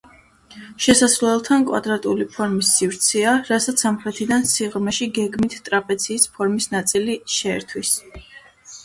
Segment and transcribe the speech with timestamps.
[0.83, 7.93] შესასვლელთან კვადრატული ფორმის სივრცეა, რასაც სამხრეთიდან, სიღრმეში, გეგმით ტრაპეციის ფორმის ნაწილი შეერთვის.